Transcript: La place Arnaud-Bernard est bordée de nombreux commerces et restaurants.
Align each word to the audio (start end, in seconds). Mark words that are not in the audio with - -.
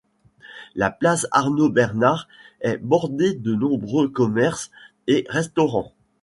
La 0.73 0.89
place 0.89 1.27
Arnaud-Bernard 1.29 2.27
est 2.61 2.77
bordée 2.77 3.35
de 3.35 3.53
nombreux 3.53 4.09
commerces 4.09 4.71
et 5.05 5.27
restaurants. 5.29 5.91